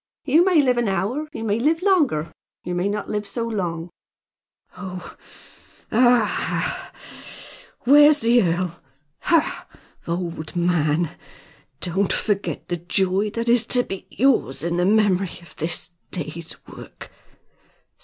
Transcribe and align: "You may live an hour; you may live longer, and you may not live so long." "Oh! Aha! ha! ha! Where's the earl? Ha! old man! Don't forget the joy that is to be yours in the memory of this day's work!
"You 0.25 0.43
may 0.43 0.63
live 0.63 0.79
an 0.79 0.87
hour; 0.87 1.27
you 1.31 1.43
may 1.43 1.59
live 1.59 1.83
longer, 1.83 2.21
and 2.21 2.31
you 2.63 2.73
may 2.73 2.89
not 2.89 3.07
live 3.07 3.27
so 3.27 3.45
long." 3.47 3.91
"Oh! 4.75 5.15
Aha! 5.91 6.25
ha! 6.25 6.59
ha! 6.91 7.71
Where's 7.81 8.21
the 8.21 8.41
earl? 8.41 8.81
Ha! 9.19 9.67
old 10.07 10.55
man! 10.55 11.15
Don't 11.81 12.11
forget 12.11 12.67
the 12.67 12.77
joy 12.77 13.29
that 13.29 13.47
is 13.47 13.63
to 13.67 13.83
be 13.83 14.07
yours 14.09 14.63
in 14.63 14.77
the 14.77 14.85
memory 14.85 15.37
of 15.43 15.55
this 15.57 15.91
day's 16.09 16.55
work! 16.65 17.11